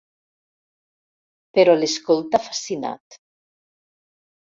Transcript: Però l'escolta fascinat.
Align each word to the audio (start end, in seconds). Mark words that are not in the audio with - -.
Però 1.57 1.75
l'escolta 1.81 2.39
fascinat. 2.47 3.19